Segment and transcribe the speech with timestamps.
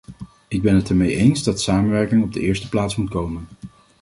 [0.47, 3.47] Ik ben het ermee eens dat samenwerking op de eerste plaats moet komen.